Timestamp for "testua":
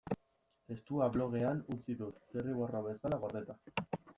0.71-1.09